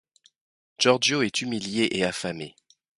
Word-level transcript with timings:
Giorgio 0.79 1.21
est 1.21 1.41
humilié 1.43 1.87
et 1.91 2.03
affamé. 2.05 2.55